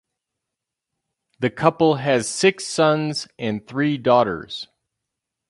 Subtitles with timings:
[1.37, 4.67] The couple has six sons and three daughters.